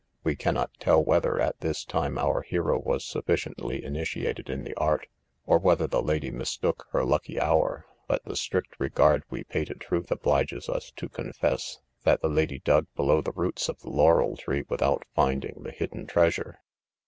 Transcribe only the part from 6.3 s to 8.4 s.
mistook her lucky hour, but the